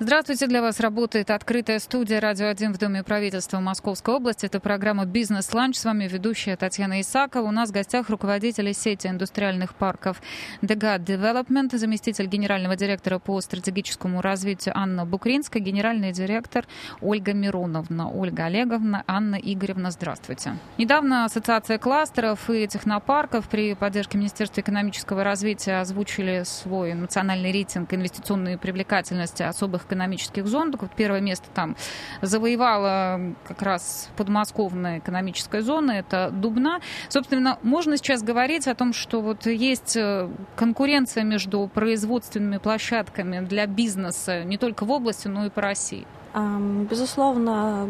[0.00, 4.46] Здравствуйте, для вас работает открытая студия «Радио 1» в Доме правительства Московской области.
[4.46, 5.76] Это программа «Бизнес-ланч».
[5.76, 7.48] С вами ведущая Татьяна Исакова.
[7.48, 10.22] У нас в гостях руководитель сети индустриальных парков
[10.62, 16.64] «Дега Development, заместитель генерального директора по стратегическому развитию Анна Букринская, генеральный директор
[17.00, 19.90] Ольга Мироновна, Ольга Олеговна, Анна Игоревна.
[19.90, 20.52] Здравствуйте.
[20.78, 28.58] Недавно Ассоциация кластеров и технопарков при поддержке Министерства экономического развития озвучили свой национальный рейтинг инвестиционной
[28.58, 30.70] привлекательности особых экономических зон.
[30.72, 31.76] Так вот, первое место там
[32.22, 36.80] завоевала как раз подмосковная экономическая зона, это Дубна.
[37.08, 43.66] Собственно, можно сейчас говорить о том, что вот есть э, конкуренция между производственными площадками для
[43.66, 46.06] бизнеса не только в области, но и по России.
[46.34, 47.88] Безусловно,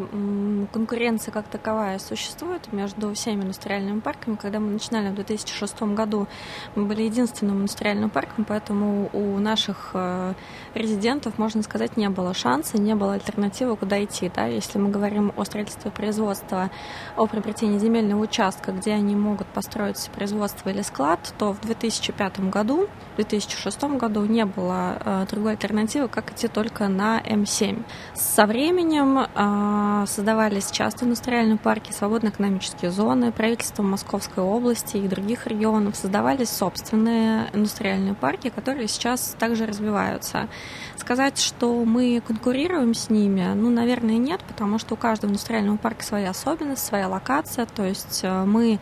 [0.72, 4.36] конкуренция как таковая существует между всеми индустриальными парками.
[4.36, 6.28] Когда мы начинали в 2006 году,
[6.76, 10.34] мы были единственным индустриальным парком, поэтому у наших э,
[10.74, 14.30] резидентов, можно сказать, не было шанса, не было альтернативы, куда идти.
[14.34, 14.46] Да?
[14.46, 16.70] Если мы говорим о строительстве производства,
[17.16, 22.88] о приобретении земельного участка, где они могут построить производство или склад, то в 2005 году,
[23.14, 27.84] в 2006 году не было э, другой альтернативы, как идти только на М7.
[28.34, 35.46] Со временем э, создавались часто индустриальные парки, свободные экономические зоны, правительством Московской области и других
[35.46, 40.48] регионов создавались собственные индустриальные парки, которые сейчас также развиваются.
[40.96, 46.04] Сказать, что мы конкурируем с ними, ну, наверное, нет, потому что у каждого индустриального парка
[46.04, 48.78] своя особенность, своя локация, то есть э, мы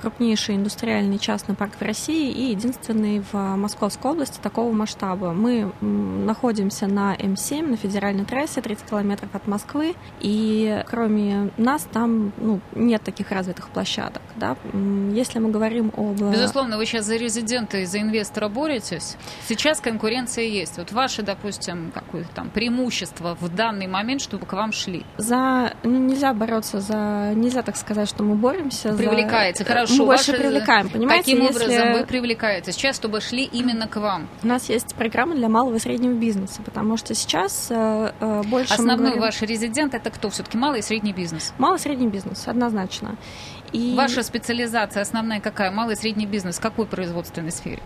[0.00, 5.32] крупнейший индустриальный частный парк в России и единственный в Московской области такого масштаба.
[5.32, 12.32] Мы находимся на М7, на федеральной трассе, 30 километров от Москвы, и кроме нас там
[12.36, 14.22] ну, нет таких развитых площадок.
[14.36, 14.56] Да?
[15.12, 16.20] Если мы говорим об...
[16.20, 19.16] Безусловно, вы сейчас за резидента и за инвестора боретесь.
[19.46, 20.78] Сейчас конкуренция есть.
[20.78, 25.04] Вот ваше, допустим, какое-то там преимущество в данный момент, чтобы к вам шли?
[25.16, 25.72] За...
[25.82, 27.32] Ну, нельзя бороться за...
[27.34, 28.92] Нельзя так сказать, что мы боремся.
[28.94, 29.70] Привлекаете, за...
[29.70, 30.42] хорошо мы больше ваши...
[30.42, 31.24] привлекаем, понимаете?
[31.24, 31.64] Каким если...
[31.64, 34.28] образом вы привлекаете сейчас, чтобы шли именно к вам?
[34.42, 38.79] У нас есть программа для малого и среднего бизнеса, потому что сейчас э, э больше
[38.80, 39.22] Основной говорим...
[39.22, 41.52] ваш резидент это кто все-таки малый и средний бизнес?
[41.58, 43.16] Малый и средний бизнес, однозначно.
[43.72, 43.94] И...
[43.96, 45.70] Ваша специализация основная какая?
[45.70, 47.82] Малый и средний бизнес в какой производственной сфере?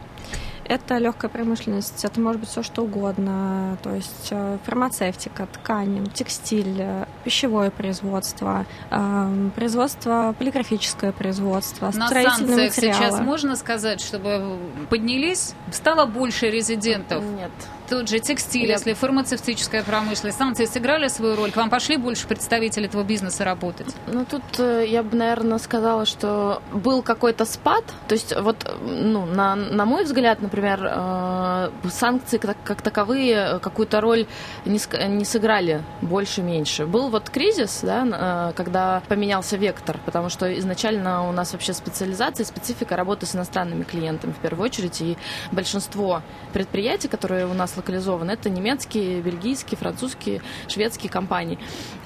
[0.67, 6.77] Это легкая промышленность, это может быть все что угодно, то есть э, фармацевтика, ткань, текстиль,
[6.79, 14.57] э, пищевое производство, э, производство, полиграфическое производство, На санкциях сейчас можно сказать, чтобы
[14.89, 17.23] поднялись, стало больше резидентов?
[17.23, 17.51] Нет.
[17.89, 18.75] Тот же текстиль, Я...
[18.75, 21.53] если фармацевтическая промышленность, санкции сыграли свою роль?
[21.53, 23.95] К вам пошли больше представителей этого бизнеса работать?
[24.07, 27.85] Ну, тут я бы, наверное, сказала, что был какой-то спад.
[28.09, 33.59] То есть, вот, ну, на, на мой взгляд, например, например, э, санкции как, как таковые
[33.61, 34.27] какую-то роль
[34.65, 36.87] не, не сыграли больше-меньше.
[36.87, 42.45] Был вот кризис, да, э, когда поменялся вектор, потому что изначально у нас вообще специализация,
[42.45, 45.17] специфика работы с иностранными клиентами в первую очередь, и
[45.53, 51.59] большинство предприятий, которые у нас локализованы, это немецкие, бельгийские, французские, шведские компании.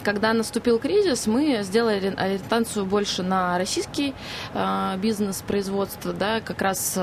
[0.02, 4.14] Когда наступил кризис, мы сделали ориентацию больше на российский
[4.54, 6.98] э, бизнес, производство, да, как раз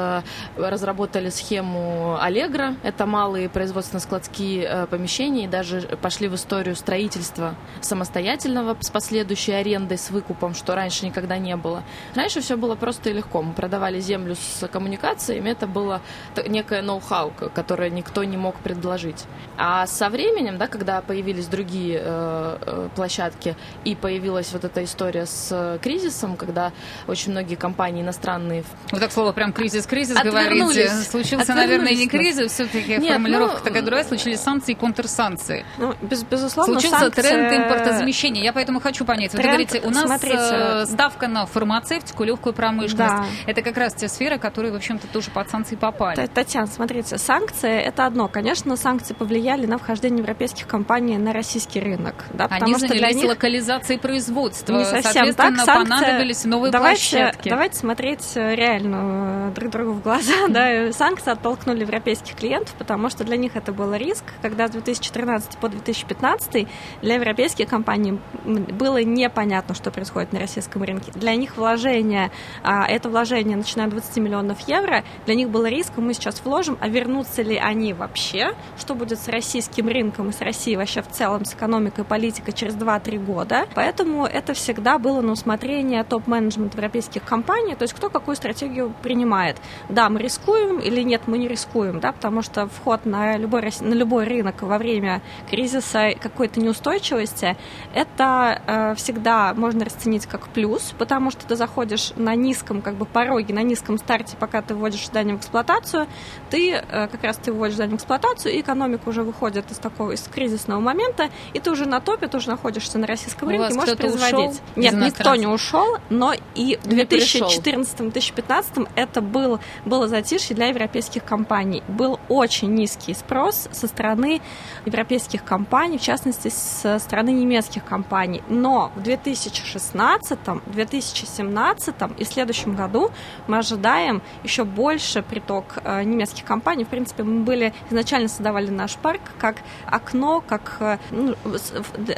[0.57, 2.75] разработали схему Allegro.
[2.83, 9.97] Это малые производственно-складские э, помещения и даже пошли в историю строительства самостоятельного с последующей арендой,
[9.97, 11.83] с выкупом, что раньше никогда не было.
[12.15, 13.41] Раньше все было просто и легко.
[13.41, 16.01] Мы продавали землю с коммуникациями, это было
[16.47, 19.25] некое ноу-хау, которое никто не мог предложить.
[19.57, 25.25] А со временем, да, когда появились другие э, э площадки и появилась вот эта история
[25.25, 26.71] с кризисом, когда
[27.07, 28.63] очень многие компании иностранные...
[28.91, 34.03] Вот так слово прям кризис-кризис говорите случился, наверное, не кризис, все-таки формулировка ну, такая другая,
[34.03, 35.65] случились санкции и контрсанкции.
[35.77, 37.21] Ну, без, безусловно, Случился санкции...
[37.21, 38.43] тренд импортозамещения.
[38.43, 39.31] Я поэтому хочу понять.
[39.31, 40.37] Тренд, вы говорите, у нас смотрите...
[40.37, 42.97] Э, ставка на фармацевтику, легкую промышленность.
[42.97, 43.25] Да.
[43.45, 46.27] Это как раз те сферы, которые, в общем-то, тоже под санкции попали.
[46.27, 48.27] Татьяна, смотрите, санкции– это одно.
[48.27, 48.44] Конечно,
[48.75, 52.25] санкции повлияли на вхождение европейских компаний на российский рынок.
[52.33, 53.29] Да, Они занялись для них...
[53.29, 54.73] локализацией производства.
[54.73, 55.65] Не совсем Соответственно, так.
[55.65, 55.95] Санкции...
[55.95, 57.49] понадобились новые давайте, площадки.
[57.49, 60.33] Давайте смотреть э, реально э, друг другу в глаза.
[60.49, 65.57] Да, санкции оттолкнули европейских клиентов, потому что для них это был риск, когда с 2013
[65.57, 66.67] по 2015
[67.01, 71.11] для европейских компаний было непонятно, что происходит на российском рынке.
[71.15, 72.31] Для них вложение,
[72.63, 76.77] а, это вложение, начиная от 20 миллионов евро, для них было риском, мы сейчас вложим,
[76.79, 78.34] а вернутся ли они вообще?
[78.35, 82.03] Будущее, что будет с российским рынком и с Россией вообще в целом, с экономикой и
[82.03, 83.67] политикой через 2-3 года.
[83.73, 89.57] Поэтому это всегда было на усмотрение топ-менеджмента европейских компаний, то есть кто какую стратегию принимает.
[89.89, 93.93] Да, мы рискуем или нет, мы не рискуем, да, потому что вход на любой, на
[93.93, 97.55] любой рынок во время кризиса какой-то неустойчивости,
[97.93, 103.05] это э, всегда можно расценить как плюс, потому что ты заходишь на низком как бы
[103.05, 106.07] пороге, на низком старте, пока ты вводишь здание в эксплуатацию,
[106.49, 110.11] ты э, как раз ты вводишь здание в эксплуатацию, и экономика уже выходит из такого,
[110.11, 113.73] из кризисного момента, и ты уже на топе, ты уже находишься на российском У рынке,
[113.73, 114.61] можешь производить.
[114.75, 121.83] Нет, никто не ушел, но и в 2014-2015 это был, было затишье для европейских компаний.
[121.87, 124.41] Был очень низкий спрос со стороны
[124.85, 128.43] европейских компаний, в частности, со стороны немецких компаний.
[128.49, 133.11] Но в 2016, 2017 и в следующем году
[133.47, 136.83] мы ожидаем еще больше приток э, немецких компаний.
[136.83, 141.35] В принципе, мы были изначально создавали наш парк как окно, как э, ну,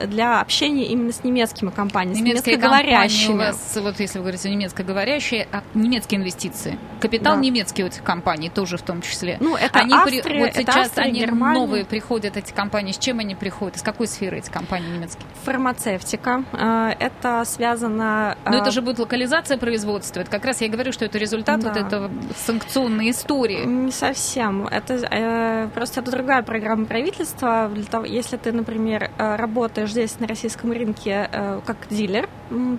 [0.05, 3.33] для общения именно с немецкими компаниями, Немецкие с немецкоговорящими.
[3.33, 6.77] у вас, вот если вы говорите немецкоговорящие, а немецкие инвестиции.
[6.99, 7.41] Капитал да.
[7.41, 9.37] немецкий у этих компаний тоже в том числе.
[9.39, 10.39] Ну, это они Австрия, при...
[10.39, 11.59] вот сейчас Австрия, они Германия.
[11.59, 12.91] новые приходят, эти компании.
[12.91, 13.77] С чем они приходят?
[13.77, 15.25] Из какой сферы эти компании немецкие?
[15.43, 16.43] Фармацевтика.
[16.53, 18.37] Э, это связано...
[18.45, 20.21] Но это же будет локализация производства.
[20.21, 21.69] Это как раз я говорю, что это результат да.
[21.69, 23.65] вот этого санкционной истории.
[23.65, 24.67] Не совсем.
[24.67, 27.71] Это э, просто это другая программа правительства.
[28.05, 32.27] Если ты, например, э, работаешь здесь на российском рынке э, как дилер,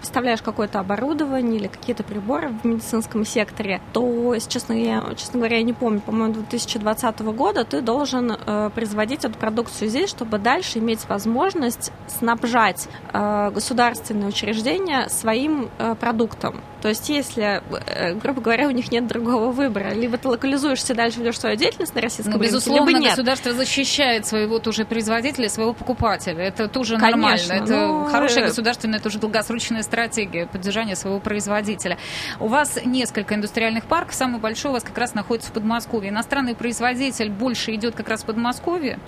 [0.00, 5.62] поставляешь какое-то оборудование или какие-то приборы в медицинском секторе, то, честно, я, честно говоря, я
[5.62, 11.08] не помню, по-моему, 2020 года ты должен э, производить эту продукцию здесь, чтобы дальше иметь
[11.08, 16.62] возможность снабжать э, государственные учреждения своим э, продуктом.
[16.80, 21.20] То есть, если, э, грубо говоря, у них нет другого выбора, либо ты локализуешься дальше
[21.20, 23.10] ведешь свою деятельность на российском ну, рынке, безусловно, либо нет.
[23.10, 26.40] государство защищает своего тоже производителя, своего покупателя.
[26.44, 27.64] Это тоже Конечно, нормально.
[27.64, 29.18] Это ну, хорошая э, государственная, тоже
[29.58, 31.98] долгосрочная стратегия поддержания своего производителя.
[32.38, 36.10] У вас несколько индустриальных парков, самый большой у вас как раз находится в Подмосковье.
[36.10, 39.00] Иностранный производитель больше идет как раз в Подмосковье?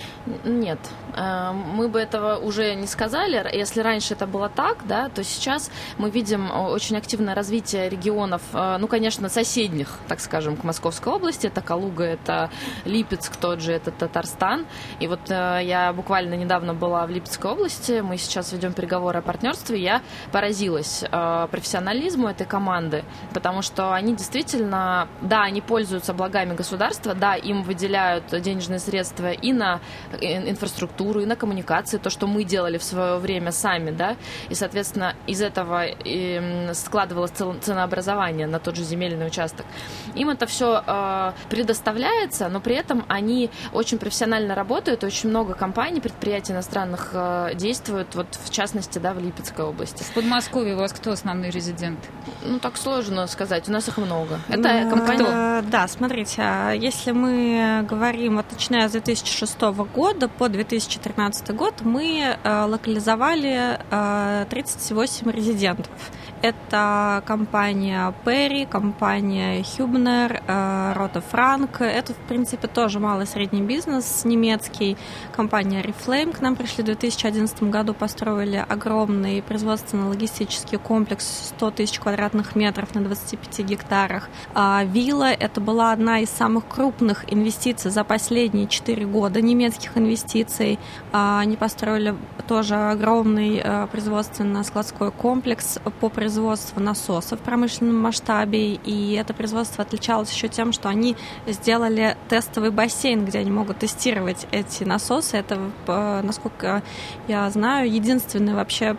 [0.43, 0.79] Нет,
[1.15, 3.49] э, мы бы этого уже не сказали.
[3.53, 8.77] Если раньше это было так, да, то сейчас мы видим очень активное развитие регионов, э,
[8.77, 11.47] ну, конечно, соседних, так скажем, к Московской области.
[11.47, 12.49] Это Калуга, это
[12.83, 14.65] Липецк, тот же, это Татарстан.
[14.99, 19.21] И вот э, я буквально недавно была в Липецкой области, мы сейчас ведем переговоры о
[19.21, 20.01] партнерстве, я
[20.41, 27.35] поразилась э, профессионализму этой команды, потому что они действительно, да, они пользуются благами государства, да,
[27.35, 29.81] им выделяют денежные средства и на
[30.19, 34.15] инфраструктуру, и на коммуникации, то, что мы делали в свое время сами, да,
[34.49, 35.85] и, соответственно, из этого
[36.73, 39.67] складывалась целая ценообразования на тот же земельный участок.
[40.15, 46.01] Им это все э, предоставляется, но при этом они очень профессионально работают, очень много компаний,
[46.01, 50.01] предприятий иностранных э, действуют, вот в частности, да, в Липецкой области.
[50.31, 51.99] В Подмосковье у вас кто основной резидент?
[52.45, 54.39] Ну, так сложно сказать, у нас их много.
[54.47, 55.25] Это компания...
[55.27, 59.59] Э, да, смотрите, а если мы говорим, вот начиная с 2006
[59.93, 63.77] года по 2013 год, мы э, локализовали
[64.49, 65.91] 38 э, резидентов.
[66.41, 71.81] Это компания Perry, компания Hübner, э, Рота Франк.
[71.81, 74.97] Это, в принципе, тоже малый средний бизнес немецкий.
[75.35, 82.55] Компания Reflame к нам пришли в 2011 году, построили огромный производственно-логистический комплекс 100 тысяч квадратных
[82.55, 84.27] метров на 25 гектарах.
[84.55, 90.79] А Вилла– это была одна из самых крупных инвестиций за последние 4 года, немецких инвестиций.
[91.11, 92.15] А, они построили
[92.47, 99.83] тоже огромный э, производственно-складской комплекс по производству производство насосов в промышленном масштабе, и это производство
[99.83, 105.35] отличалось еще тем, что они сделали тестовый бассейн, где они могут тестировать эти насосы.
[105.35, 106.83] Это, э, насколько
[107.27, 108.95] я знаю, единственный вообще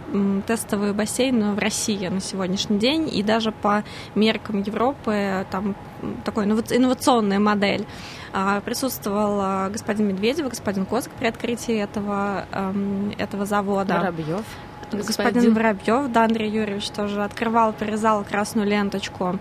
[0.47, 3.83] тестовый бассейн в России на сегодняшний день, и даже по
[4.15, 5.75] меркам Европы там
[6.27, 7.87] такой инновационная модель.
[8.35, 13.95] А, присутствовал а, господин Медведев, господин Козак при открытии этого, эм, этого завода.
[13.95, 14.45] Воробьев.
[14.99, 19.39] Господин, господин Воробьев, да, Андрей Юрьевич тоже открывал, прорезал красную ленточку.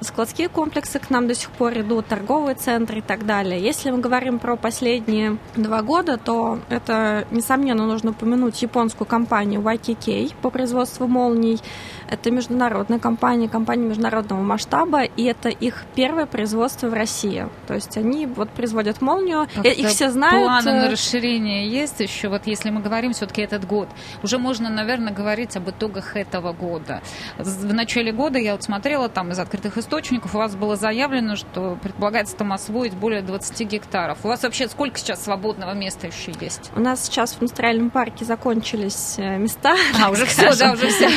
[0.00, 3.60] Складские комплексы к нам до сих пор идут, торговые центры и так далее.
[3.60, 10.34] Если мы говорим про последние два года, то это, несомненно, нужно упомянуть японскую компанию YKK
[10.42, 11.60] по производству молний.
[12.08, 17.48] Это международная компания, компания международного масштаба, и это их первое производство в России.
[17.66, 20.44] То есть они вот производят молнию, как их все знают.
[20.44, 23.88] Планы на э, расширение есть еще, вот если мы говорим все-таки этот год.
[24.22, 27.02] Уже можно, наверное, говорить об итогах этого года.
[27.38, 31.78] В начале года я вот смотрела там из открытых источников у вас было заявлено, что
[31.82, 34.18] предполагается там освоить более 20 гектаров.
[34.24, 36.70] У вас вообще сколько сейчас свободного места еще есть?
[36.74, 39.74] У нас сейчас в индустриальном парке закончились э, места.
[40.02, 41.08] А, уже все, да, уже все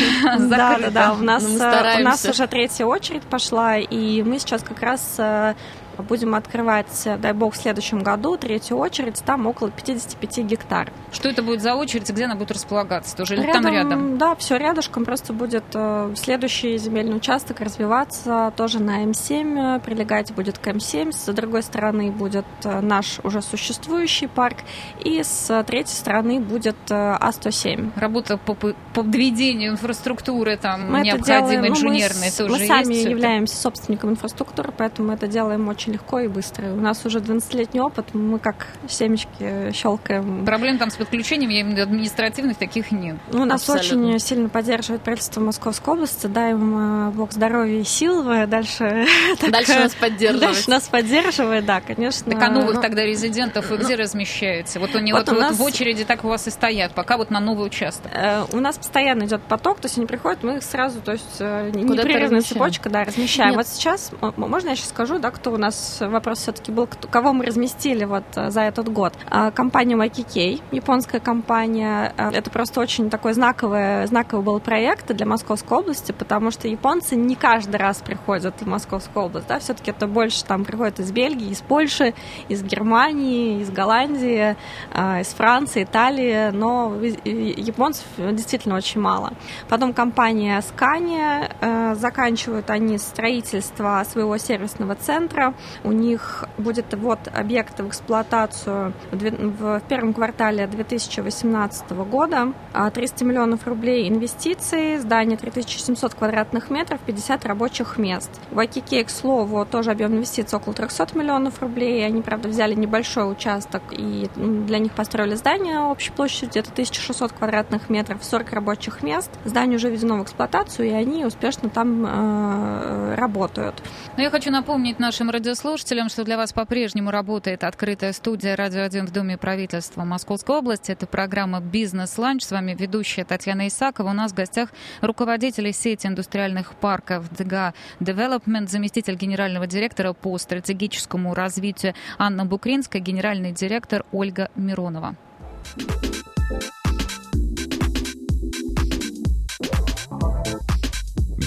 [0.50, 1.14] Да, да, да.
[1.14, 5.56] У нас, э, у нас уже третья очередь пошла, и мы сейчас как раз э,
[6.04, 10.92] будем открывать, дай бог, в следующем году третью очередь, там около 55 гектар.
[11.12, 13.16] Что это будет за очередь, где она будет располагаться?
[13.16, 14.18] Тоже или рядом, там рядом?
[14.18, 20.60] Да, все рядышком, просто будет э, следующий земельный участок развиваться тоже на М7, прилегать будет
[20.60, 24.58] к М7, с другой стороны будет э, наш уже существующий парк,
[25.04, 27.92] и с третьей стороны будет э, А107.
[27.96, 33.56] Работа по, по подведению инфраструктуры там мы необходимой, инженерной, ну, мы, тоже Мы сами являемся
[33.56, 36.68] собственником инфраструктуры, поэтому мы это делаем очень очень легко и быстро.
[36.68, 40.46] У нас уже 12-летний опыт, мы как семечки щелкаем.
[40.46, 43.18] Проблем там с подключением, я имею в виду административных, таких нет.
[43.32, 44.08] Ну, нас Абсолютно.
[44.08, 49.06] очень сильно поддерживает правительство Московской области, дай им э, бог здоровья и сил, дальше...
[49.50, 50.54] Дальше нас поддерживает.
[50.54, 52.32] Дальше нас поддерживает, да, конечно.
[52.32, 54.80] Так а новых ну, тогда резидентов вы где размещаете?
[54.80, 57.40] Вот они вот, вот, вот в очереди так у вас и стоят, пока вот на
[57.40, 58.12] новый участок.
[58.14, 61.38] Э, у нас постоянно идет поток, то есть они приходят, мы их сразу, то есть
[61.40, 63.56] э, непрерывная цепочка, да, размещаем.
[63.56, 67.46] Вот сейчас, можно я сейчас скажу, да, кто у нас вопрос все-таки был, кого мы
[67.46, 69.14] разместили вот э, за этот год.
[69.30, 75.26] А, компания YKK, японская компания, э, это просто очень такой знаковый, знаковый был проект для
[75.26, 80.08] Московской области, потому что японцы не каждый раз приходят в Московскую область, да, все-таки это
[80.08, 82.14] больше там приходят из Бельгии, из Польши,
[82.48, 84.56] из Германии, из Голландии,
[84.94, 86.96] э, из Франции, Италии, но
[87.26, 89.34] японцев действительно очень мало.
[89.68, 97.88] Потом компания Scania, заканчивают они строительство своего сервисного центра, у них будет вот объект в
[97.88, 102.54] эксплуатацию в первом квартале 2018 года.
[102.94, 108.30] 300 а миллионов рублей инвестиций, здание 3700 квадратных метров, 50 рабочих мест.
[108.52, 112.06] В Акике, к слову, тоже объем инвестиций около 300 миллионов рублей.
[112.06, 117.90] Они, правда, взяли небольшой участок и для них построили здание общей площадью где-то 1600 квадратных
[117.90, 119.30] метров, 40 рабочих мест.
[119.46, 123.82] Здание уже введено в эксплуатацию, и они успешно там э, работают.
[124.18, 128.82] Но я хочу напомнить нашим радиослушателям, слушателям, что для вас по-прежнему работает открытая студия «Радио
[128.82, 130.92] 1» в Доме правительства Московской области.
[130.92, 132.44] Это программа «Бизнес-ланч».
[132.44, 134.10] С вами ведущая Татьяна Исакова.
[134.10, 134.70] У нас в гостях
[135.02, 143.52] руководитель сети индустриальных парков ДГА Development, заместитель генерального директора по стратегическому развитию Анна Букринская, генеральный
[143.52, 145.16] директор Ольга Миронова.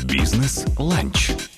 [0.04, 1.51] Бизнес-ланч.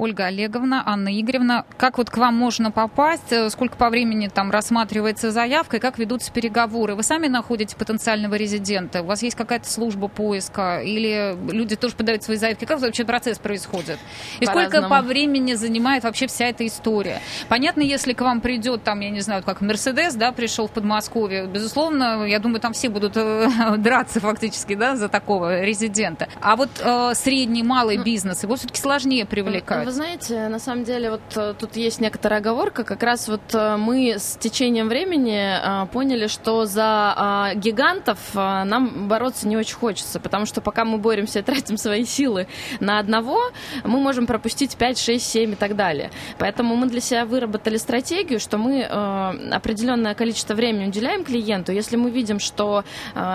[0.00, 4.50] Ольга Олеговна, Анна Игоревна, как вот к вам можно попасть, э, сколько по времени там
[4.50, 6.94] рассматривается заявка и как ведутся переговоры?
[6.94, 9.02] Вы сами находите потенциального резидента?
[9.02, 10.80] У вас есть какая-то служба поиска?
[10.80, 12.64] Или люди тоже подают свои заявки?
[12.64, 13.98] Как вообще процесс происходит?
[14.40, 17.20] И по сколько по времени занимает вообще вся эта история?
[17.50, 21.46] Понятно, если к вам придет, там, я не знаю, как Мерседес, да, пришел в Подмосковье,
[21.46, 26.26] безусловно, я думаю, там все будут э, драться фактически, да, за такого резидента.
[26.40, 31.10] А вот э, средний, малый бизнес, его все-таки сложнее привлекать вы знаете, на самом деле
[31.10, 32.84] вот э, тут есть некоторая оговорка.
[32.84, 39.48] Как раз вот э, мы с течением времени э, поняли, что за гигантов нам бороться
[39.48, 42.46] не очень хочется, потому что пока мы боремся и тратим свои силы
[42.78, 43.40] на одного,
[43.82, 46.12] мы можем пропустить 5, 6, 7 и так далее.
[46.38, 51.72] Поэтому мы для себя выработали стратегию, что мы определенное количество времени уделяем клиенту.
[51.72, 52.84] Если мы видим, что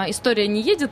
[0.08, 0.92] история не едет,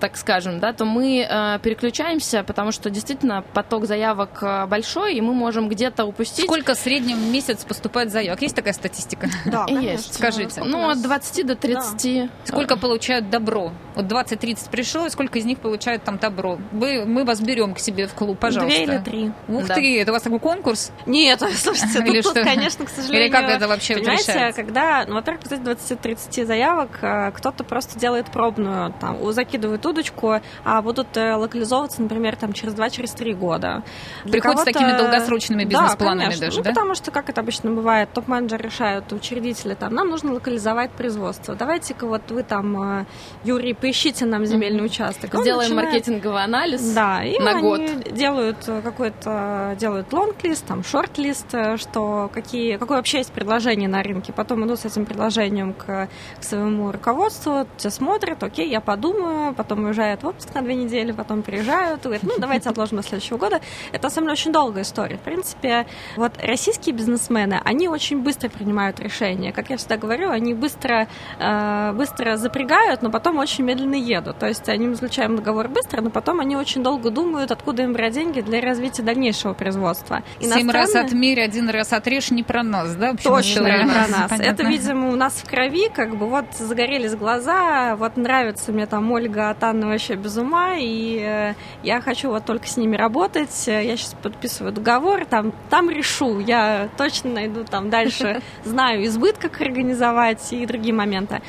[0.00, 5.34] так скажем, да, то мы переключаемся, потому что действительно поток заявок большой большой, и мы
[5.34, 6.44] можем где-то упустить.
[6.44, 8.42] Сколько в среднем в месяц поступает заявок?
[8.42, 9.28] Есть такая статистика?
[9.46, 10.14] Да, есть.
[10.14, 10.62] Скажите.
[10.62, 12.26] Ну, от 20 до 30.
[12.26, 12.28] Да.
[12.44, 13.72] Сколько получают добро?
[13.94, 16.58] Вот 20-30 пришло, и сколько из них получают там добро?
[16.72, 18.76] Вы, мы вас берем к себе в клуб, пожалуйста.
[18.76, 19.32] Две или три.
[19.48, 19.74] Ух да.
[19.74, 20.92] ты, это у вас такой конкурс?
[21.06, 22.44] Нет, слушайте, или тут, что?
[22.44, 23.26] конечно, к сожалению...
[23.26, 24.62] Или как это вообще Понимаете, решается?
[24.62, 30.82] когда, ну, во-первых, из 20-30 заявок э, кто-то просто делает пробную, там, закидывает удочку, а
[30.82, 33.82] будут э, локализовываться, например, там, через 2-3 через года.
[34.24, 36.70] Приходят с такими долгосрочными бизнес-планами да, даже, ну, да?
[36.70, 41.54] потому что, как это обычно бывает, топ-менеджер решают, учредители там, нам нужно локализовать производство.
[41.54, 43.04] Давайте-ка вот вы там, э,
[43.44, 45.34] Юрий, поищите нам земельный участок.
[45.34, 45.92] Сделаем начинает...
[45.92, 47.80] маркетинговый анализ да, и на они год.
[48.12, 54.32] делают какой-то, делают лонг-лист, там, шорт-лист, э, что какие, какое вообще есть предложение на рынке.
[54.32, 56.08] Потом идут с этим предложением к,
[56.40, 61.12] к своему руководству, все смотрят, окей, я подумаю, потом уезжают в отпуск на две недели,
[61.12, 63.60] потом приезжают, говорят, ну, давайте отложим до следующего года.
[63.92, 65.18] Это, на самом деле, очень долгая история.
[65.18, 65.86] В принципе,
[66.16, 69.52] вот российские бизнесмены, они очень быстро принимают решения.
[69.52, 71.06] Как я всегда говорю, они быстро,
[71.38, 74.38] э, быстро запрягают, но потом очень медленно едут.
[74.38, 78.14] То есть они заключаем договор быстро, но потом они очень долго думают, откуда им брать
[78.14, 80.22] деньги для развития дальнейшего производства.
[80.40, 83.14] Семь раз отмерь, один раз отрежь, не про нас, да?
[83.14, 84.30] Точно, не про нас.
[84.30, 84.42] Понятно.
[84.42, 89.10] Это, видимо, у нас в крови, как бы вот загорелись глаза, вот нравится мне там
[89.10, 93.66] Ольга Атанна вообще без ума, и э, я хочу вот только с ними работать.
[93.66, 99.60] Я сейчас подписываю договор, там, там решу, я точно найду там дальше, знаю избыток, как
[99.60, 101.42] организовать и другие моменты.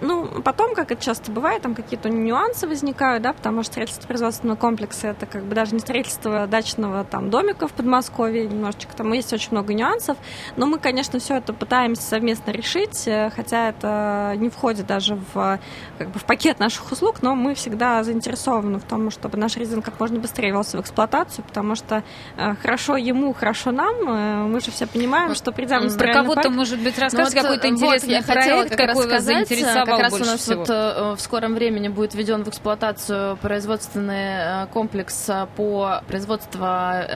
[0.00, 4.56] Ну, потом, как это часто бывает, там какие-то нюансы возникают, да, потому что строительство производственного
[4.56, 9.32] комплекса это как бы даже не строительство дачного там домика в Подмосковье, немножечко там есть
[9.32, 10.16] очень много нюансов,
[10.56, 15.58] но мы, конечно, все это пытаемся совместно решить, э, хотя это не входит даже в,
[15.98, 19.82] как бы, в пакет наших услуг, но мы всегда заинтересованы в том, чтобы наш резин
[19.82, 22.04] как можно быстрее велся в эксплуатацию, потому что
[22.36, 26.80] э, хорошо ему, хорошо нам, э, мы же все понимаем, что придем Про кого-то, может
[26.80, 30.60] быть, ну, какой-то интересный вот проект, какой вас заинтересовал как раз у нас всего.
[30.60, 36.66] вот э, в скором времени будет введен в эксплуатацию производственный э, комплекс э, по производству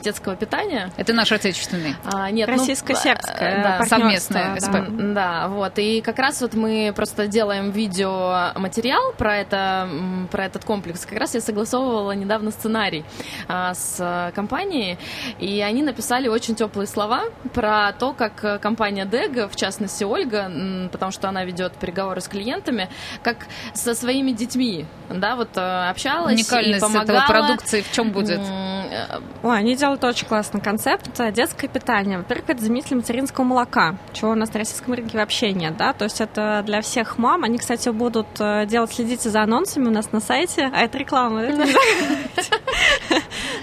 [0.03, 0.91] детского питания.
[0.97, 1.97] Это наш отечественный?
[2.05, 4.73] А, нет, ну, российско-сербское ну, да, совместное СП.
[4.73, 4.87] Да.
[4.89, 5.79] да, вот.
[5.79, 9.89] И как раз вот мы просто делаем видеоматериал про, это,
[10.31, 11.05] про этот комплекс.
[11.07, 13.05] Как раз я согласовывала недавно сценарий
[13.49, 14.99] а, с компанией,
[15.39, 20.51] и они написали очень теплые слова про то, как компания Дега, в частности Ольга,
[20.91, 22.89] потому что она ведет переговоры с клиентами, клиентами,
[23.23, 27.19] как со своими детьми, да, вот э, общалась Уникальность и помогала.
[27.19, 28.41] этого продукции в чем будет?
[28.41, 31.11] Э, Ой, они делают очень классный концепт.
[31.33, 32.19] Детское питание.
[32.19, 36.05] Во-первых, это заменитель материнского молока, чего у нас на российском рынке вообще нет, да, то
[36.05, 37.45] есть это для всех мам.
[37.45, 41.43] Они, кстати, будут э, делать, следите за анонсами у нас на сайте, а это реклама.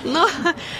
[0.03, 0.27] Но,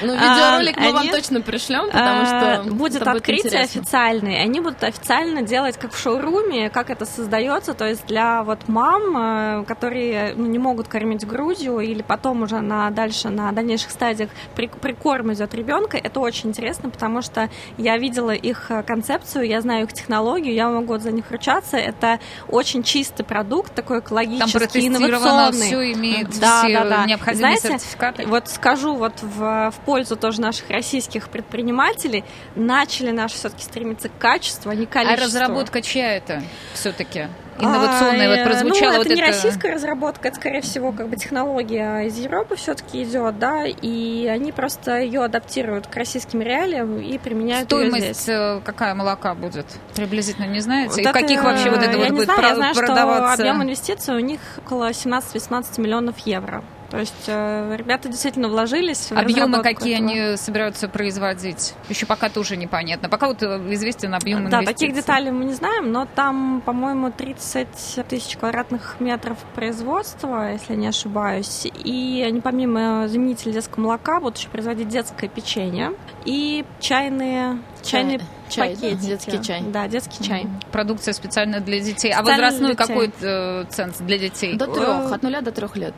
[0.02, 4.42] ну, видеоролик мы вам точно пришлем, потому что будет открытие официальное.
[4.42, 9.66] Они будут официально делать как в шоуруме, как это создается, то есть для вот мам,
[9.66, 14.68] которые ну, не могут кормить грудью или потом уже на дальше на дальнейших стадиях при,
[14.68, 19.94] прикорм идет ребенка, это очень интересно, потому что я видела их концепцию, я знаю их
[19.94, 21.78] технологию, я могу за них ручаться.
[21.78, 25.68] Это очень чистый продукт, такой экологический, Там инновационный.
[25.68, 27.06] все имеет да, все да, да.
[27.06, 28.28] необходимые Знаете, сертификаты.
[28.28, 32.24] Вот скажу вот в, в пользу тоже наших российских предпринимателей,
[32.56, 35.24] начали наши все-таки стремиться к качеству, а не количеству.
[35.24, 36.42] А разработка чья это
[36.74, 37.28] все-таки?
[37.62, 38.92] инновационная а, вот прозвучала.
[38.92, 43.03] Ну, вот это не российская разработка, это, скорее всего, как бы технология из Европы все-таки
[43.03, 48.29] идет, да, и они просто ее адаптируют к российским реалиям и применяют Стоимость здесь.
[48.29, 49.66] Э, какая молока будет?
[49.96, 50.90] Приблизительно не знаете?
[50.92, 53.33] Вот и это, каких вообще вот это вот будет знаю, про- я знаю, продаваться?
[53.33, 56.64] Что объем инвестиций у них около 17-18 миллионов евро.
[56.90, 59.12] То есть э, ребята действительно вложились.
[59.12, 60.10] Объемы какие этого.
[60.10, 61.74] они собираются производить?
[61.88, 63.10] Еще пока тоже непонятно.
[63.10, 67.68] Пока вот э, известен объем Да, таких деталей мы не знаем, но там, по-моему, 30
[68.08, 71.68] тысяч квадратных метров производства, если не ошибаюсь.
[71.84, 75.94] И они помимо заменителя детского молока будут еще производить детское печенье
[76.25, 79.06] и чайные чайные чай, пакетики.
[79.06, 79.64] Детский чай.
[79.68, 80.48] Да, детский чай.
[80.72, 82.12] Продукция специально для детей.
[82.12, 84.56] А возрастной какой э, ценз для детей?
[84.56, 85.94] До трех, от нуля до трех лет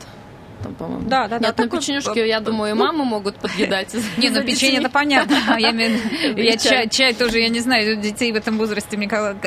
[0.62, 1.08] там, по-моему.
[1.08, 1.48] Да, да, да.
[1.48, 3.94] Нет, на печенюшке, я думаю, и ну, мамы могут подъедать.
[4.16, 5.36] Не, ну печенье это понятно.
[5.56, 6.56] Я
[6.88, 8.98] чай тоже, я не знаю, детей в этом возрасте,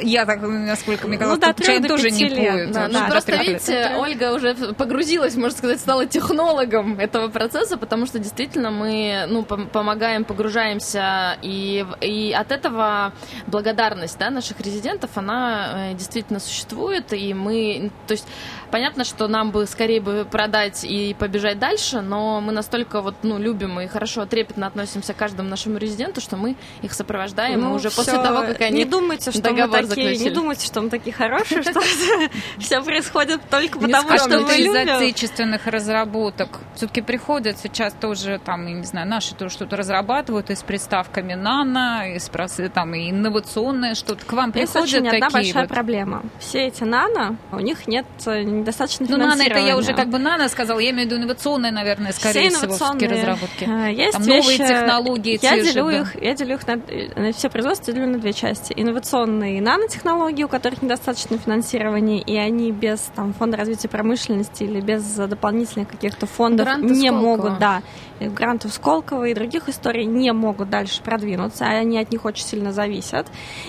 [0.01, 2.75] я так, насколько мне казалось, ну чай тоже не поют.
[2.91, 8.71] Ну просто, видите, Ольга уже погрузилась, можно сказать, стала технологом этого процесса, потому что действительно
[8.71, 13.13] мы, ну, помогаем, погружаемся, и, и от этого
[13.47, 18.27] благодарность, да, наших резидентов, она э, действительно существует, и мы, то есть
[18.71, 23.15] понятно, что нам бы скорее бы продать и и побежать дальше, но мы настолько вот,
[23.23, 27.73] ну, любим и хорошо, трепетно относимся к каждому нашему резиденту, что мы их сопровождаем ну,
[27.73, 30.29] уже после того, как они не думайте, что договор мы такие, заключили.
[30.29, 31.81] Не думайте, что мы такие хорошие, что
[32.59, 34.83] все происходит только потому, что мы любим.
[34.83, 36.59] из отечественных разработок.
[36.75, 41.33] Все-таки приходят сейчас тоже, там, я не знаю, наши тоже что-то разрабатывают и с приставками
[41.33, 42.29] нано, и с
[42.73, 44.25] там, и инновационное что-то.
[44.25, 46.23] К вам приходят такие одна большая проблема.
[46.39, 50.19] Все эти нано, у них нет э, недостаточно Ну, нано, это я уже как бы
[50.19, 53.63] нано сказала, я имею в виду инновационные, наверное, скорее все всего, все разработки.
[53.63, 55.39] Э, есть Там вещи, новые технологии.
[55.41, 56.19] Я делю, же, их, да.
[56.21, 56.75] я делю их на,
[57.15, 58.73] на все производства делю на две части.
[58.75, 65.03] Инновационные нанотехнологии, у которых недостаточно финансирования, и они без там, фонда развития промышленности или без
[65.03, 67.21] дополнительных каких-то фондов Гранты не Сколково.
[67.21, 67.81] могут, да,
[68.19, 73.27] грантов Сколково и других историй не могут дальше продвинуться, они от них очень сильно зависят.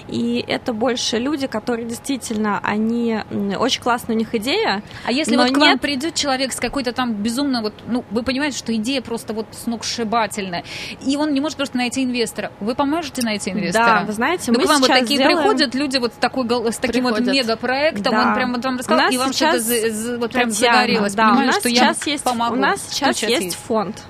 [0.09, 3.19] И это больше люди, которые действительно, они
[3.59, 4.83] очень классная у них идея.
[5.05, 5.59] А если вот к нет...
[5.59, 9.47] вам придет человек с какой-то там безумно вот, ну, вы понимаете, что идея просто вот
[9.53, 10.65] сногсшибательная,
[11.05, 12.53] и он не может просто найти инвестора.
[12.61, 14.01] Вы поможете найти инвестора?
[14.01, 15.39] Да, вы знаете, ну, мы к вам вот такие делаем...
[15.39, 17.27] приходят люди вот с, такой, с таким приходят.
[17.27, 18.29] вот мегапроектом, Да.
[18.29, 21.15] он прям вот вам рассказал, и вам что-то за- за- вот прям загорелось.
[21.15, 22.55] да, нас что сейчас я есть, помогу.
[22.55, 23.57] У нас сейчас сейчас есть?
[23.67, 24.03] фонд.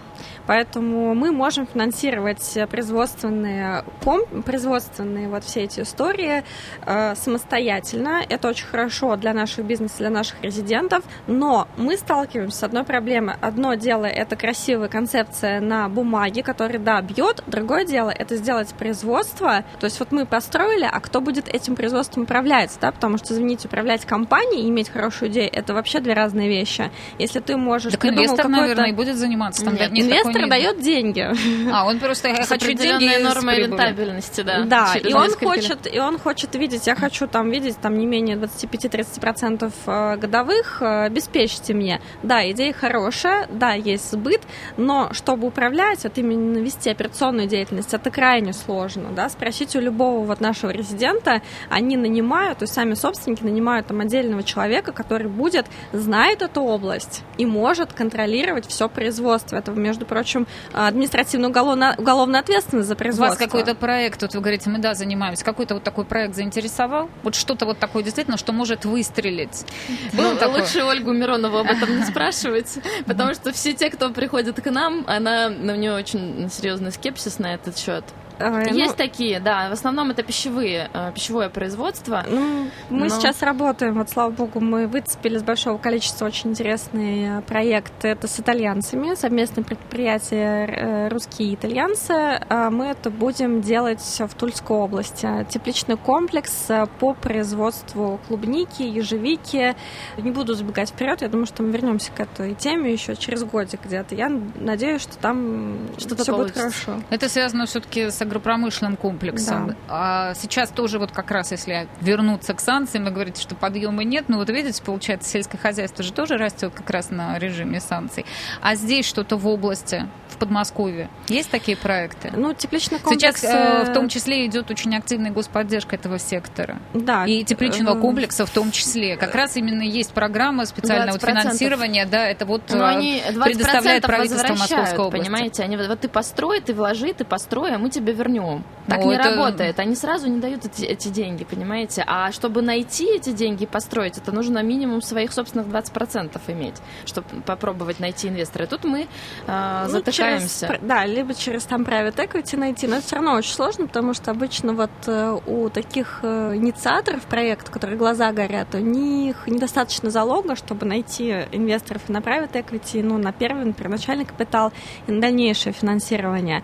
[0.47, 6.45] Поэтому мы можем финансировать производственные, ком- производственные вот все эти истории
[6.85, 8.23] э, самостоятельно.
[8.29, 11.05] Это очень хорошо для нашего бизнеса, для наших резидентов.
[11.27, 13.35] Но мы сталкиваемся с одной проблемой.
[13.41, 17.43] Одно дело это красивая концепция на бумаге, которая, да, бьет.
[17.47, 19.65] Другое дело это сделать производство.
[19.81, 22.93] То есть вот мы построили, а кто будет этим производством управлять, да?
[22.93, 26.91] Потому что, извините, управлять компанией и иметь хорошую идею, это вообще две разные вещи.
[27.19, 27.93] Если ты можешь...
[27.93, 29.65] Так придумал инвестор, наверное, и будет заниматься.
[29.65, 31.27] Там Нет, Инвестор не- дает деньги.
[31.73, 33.71] А, он просто я хочу деньги прибылью.
[33.71, 34.65] рентабельности, да.
[34.65, 38.37] Да, и он хочет, и он хочет видеть, я хочу там видеть там не менее
[38.37, 42.01] 25-30% э, годовых, э, обеспечьте мне.
[42.23, 44.43] Да, идея хорошая, да, есть сбыт,
[44.77, 50.25] но чтобы управлять, вот именно вести операционную деятельность, это крайне сложно, да, спросите у любого
[50.25, 55.67] вот нашего резидента, они нанимают, то есть сами собственники нанимают там отдельного человека, который будет,
[55.93, 59.57] знает эту область и может контролировать все производство.
[59.57, 60.26] Это, между прочим,
[60.73, 63.39] административно-уголовная уголовная ответственность за У производство.
[63.39, 67.09] вас какой-то проект, вот вы говорите, мы да, занимаемся, какой-то вот такой проект заинтересовал?
[67.23, 69.65] Вот что-то вот такое действительно, что может выстрелить?
[70.13, 70.63] Было Ну, такое?
[70.63, 75.05] лучше Ольгу Миронову об этом не спрашивать, потому что все те, кто приходит к нам,
[75.07, 78.05] она, у нее очень серьезный скепсис на этот счет.
[78.39, 82.25] Э, ну, Есть такие, да, в основном это пищевые, э, пищевое производство.
[82.29, 87.43] Ну, мы Но- сейчас работаем, вот слава богу, мы выцепили с большого количества очень интересный
[87.43, 88.05] проект.
[88.05, 92.13] Это с итальянцами, совместное предприятие э, «Русские итальянцы».
[92.49, 95.47] А Мы это будем делать в Тульской области.
[95.49, 96.69] Тепличный комплекс
[96.99, 99.75] по производству клубники, ежевики.
[100.19, 103.81] Не буду забегать вперед, я думаю, что мы вернемся к этой теме еще через годик
[103.85, 104.15] где-то.
[104.15, 107.01] Я надеюсь, что там Что-то все будет хорошо.
[107.11, 109.69] Это связано все-таки с агропромышленным комплексом.
[109.69, 109.77] Да.
[109.89, 114.27] А сейчас тоже вот как раз, если вернуться к санкциям, вы говорите, что подъема нет,
[114.29, 118.25] ну вот видите, получается, сельское хозяйство же тоже растет как раз на режиме санкций.
[118.61, 122.33] А здесь что-то в области, в Подмосковье, есть такие проекты?
[122.37, 123.41] Ну, тепличный комплекс...
[123.41, 126.79] Сейчас э, в э, том числе идет очень активная господдержка этого сектора.
[126.95, 129.17] да, И тепличного э, комплекса в том числе.
[129.17, 131.43] Как раз именно есть программа специального вот 20%.
[131.43, 135.25] финансирования, да, это вот Но э, они 20% предоставляет правительство Московской области.
[135.25, 135.63] понимаете?
[135.63, 138.65] Они вот, вот ты построй, ты вложи, ты построй, а мы тебе вернем.
[138.89, 139.81] Так Ну, не это- работает.
[139.81, 142.05] Они сразу не дают эти, эти деньги, понимаете?
[142.07, 147.27] А чтобы найти эти деньги и построить, это нужно минимум своих собственных 20% иметь, чтобы
[147.45, 148.65] попробовать найти инвестора.
[148.65, 149.09] И тут мы
[149.47, 150.69] э, Ну, затыкаемся.
[150.69, 154.15] через- да, либо через там private equity найти, но это все равно очень сложно, потому
[154.15, 159.49] что обычно вот э, у таких э, инициаторов проекта, у которых глаза горят, у них
[159.49, 164.73] недостаточно залога, чтобы найти инвесторов на private equity, ну, на первый, на первоначальный капитал
[165.09, 166.63] и на дальнейшее финансирование.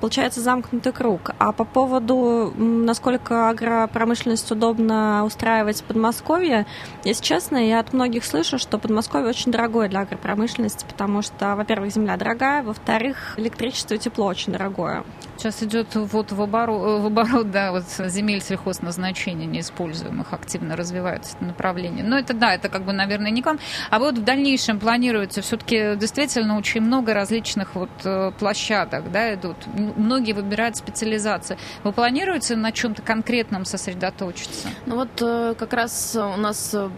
[0.00, 1.32] Получается замкнутый круг.
[1.38, 6.66] А по поводу, насколько агропромышленность удобно устраивать в Подмосковье,
[7.04, 11.92] если честно, я от многих слышу, что Подмосковье очень дорогое для агропромышленности, потому что, во-первых,
[11.92, 15.04] земля дорогая, во-вторых, электричество и тепло очень дорогое.
[15.44, 21.44] Сейчас идет вот в оборот, в оборот, да, вот земель сельхозназначения неиспользуемых активно развивается это
[21.44, 22.02] направление.
[22.02, 23.58] Но это да, это как бы, наверное, не к вам.
[23.90, 29.58] А вот в дальнейшем планируете все-таки действительно очень много различных вот э, площадок, да, идут.
[29.66, 31.58] Многие выбирают специализацию.
[31.82, 34.68] Вы планируете на чем-то конкретном сосредоточиться?
[34.86, 36.88] Ну вот э, как раз у нас э,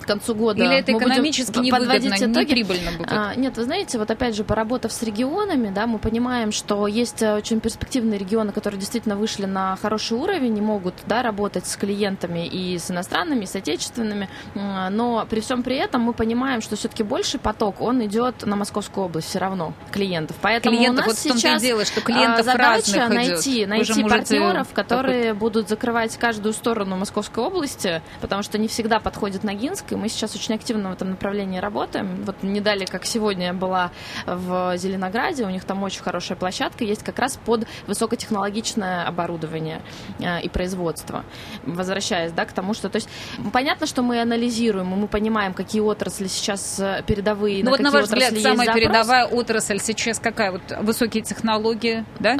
[0.00, 2.54] к концу года Или это экономически п- невыгодно, не итоги.
[2.54, 3.12] прибыльно будет?
[3.12, 7.20] А, нет, вы знаете, вот опять же, поработав с регионами, да, мы понимаем, что есть
[7.20, 11.76] э, очень перспективные регионы, которые действительно вышли на хороший уровень и могут да, работать с
[11.76, 14.28] клиентами и с иностранными, и с отечественными.
[14.54, 19.06] Но при всем при этом мы понимаем, что все-таки больший поток, он идет на Московскую
[19.06, 20.36] область все равно, клиентов.
[20.40, 23.68] Поэтому Клиентов, у нас вот сейчас дело, что а, клиентов задача найти, идет.
[23.68, 29.44] Найти можете партнеров, которые будут закрывать каждую сторону Московской области, потому что не всегда подходит
[29.44, 32.22] Ногинск, и мы сейчас очень активно в этом направлении работаем.
[32.24, 33.90] Вот не дали, как сегодня я была
[34.26, 39.82] в Зеленограде, у них там очень хорошая площадка, есть как раз под высокотехнологичное оборудование
[40.18, 41.24] э, и производство.
[41.64, 43.08] Возвращаясь, да, к тому, что, то есть,
[43.52, 47.90] понятно, что мы анализируем, и мы понимаем, какие отрасли сейчас э, передовые, Ну вот на
[47.90, 48.74] какие ваш взгляд, самая запрос.
[48.74, 50.52] передовая отрасль сейчас какая?
[50.52, 52.38] Вот высокие технологии, да?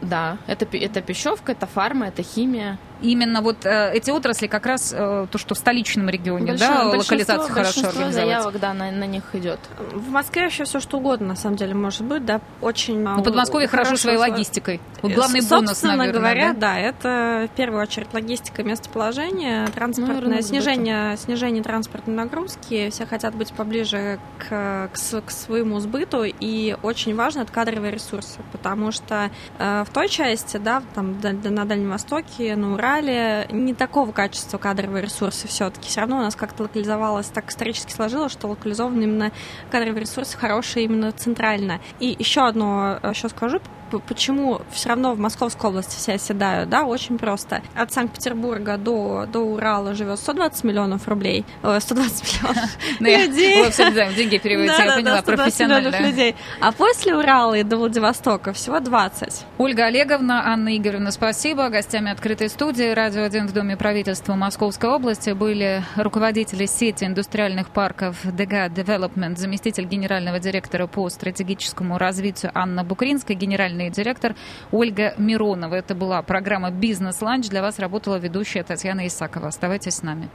[0.00, 2.78] Да, это, это пищевка, это фарма, это химия.
[3.02, 6.84] Именно вот э, эти отрасли как раз э, то, что в столичном регионе, Большое- да,
[6.84, 8.28] большинство- локализацию хорошо большинство организовать.
[8.28, 9.58] заявок, да, на, на них идет.
[9.92, 13.00] В Москве вообще все что угодно, на самом деле, может быть, да, очень...
[13.02, 14.80] Ну, Подмосковье хорошо своей логистикой.
[15.02, 16.74] Вот главный бонус, Собственно наверное, говоря, да?
[16.74, 16.78] да?
[16.78, 22.90] это в первую очередь логистика местоположения, транспортное Наверное, снижение, снижение транспортной нагрузки.
[22.90, 28.38] Все хотят быть поближе к, к, к своему сбыту, и очень важно это кадровые ресурсы,
[28.52, 33.74] потому что э, в той части, да, там да, на Дальнем Востоке, на Урале не
[33.74, 35.88] такого качества кадровые ресурсы все-таки.
[35.88, 39.32] Все равно у нас как-то локализовалось, так исторически сложилось, что локализованы именно
[39.70, 41.80] кадровые ресурсы хорошие именно центрально.
[42.00, 43.60] И еще одно еще скажу,
[44.00, 47.62] почему все равно в Московской области все оседают, да, очень просто.
[47.74, 53.64] От Санкт-Петербурга до, до Урала живет 120 миллионов рублей, э, 120 миллионов Ну, я- людей.
[53.64, 55.88] Вы все да, деньги переводите, я поняла, 120 профессионально.
[55.88, 56.36] миллионов людей.
[56.60, 59.46] А после Урала и до Владивостока всего 20.
[59.58, 61.68] Ольга Олеговна, Анна Игоревна, спасибо.
[61.68, 68.16] Гостями открытой студии «Радио 1» в Доме правительства Московской области были руководители сети индустриальных парков
[68.24, 73.36] ДГА Development, заместитель генерального директора по стратегическому развитию Анна Букринская,
[73.82, 74.34] генеральный директор
[74.70, 75.74] Ольга Миронова.
[75.74, 77.48] Это была программа «Бизнес-ланч».
[77.48, 79.48] Для вас работала ведущая Татьяна Исакова.
[79.48, 80.28] Оставайтесь с нами.